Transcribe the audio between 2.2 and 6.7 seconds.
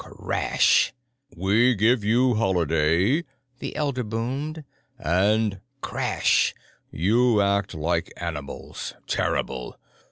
Holiday," the elder boomed, "and——" crash